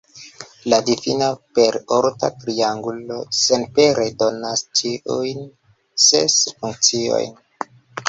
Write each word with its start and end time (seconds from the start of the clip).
La 0.71 0.77
difino 0.87 1.27
per 1.59 1.77
orta 1.97 2.31
triangulo 2.45 3.19
senpere 3.43 4.09
donas 4.25 4.67
ĉiujn 4.83 5.49
ses 6.11 6.43
funkciojn. 6.51 7.43